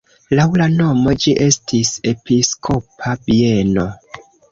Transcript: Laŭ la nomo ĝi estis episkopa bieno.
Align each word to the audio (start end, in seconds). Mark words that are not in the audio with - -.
Laŭ 0.37 0.43
la 0.59 0.65
nomo 0.77 1.11
ĝi 1.25 1.33
estis 1.47 1.91
episkopa 2.13 3.13
bieno. 3.29 3.87